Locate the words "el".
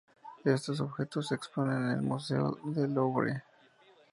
1.91-2.01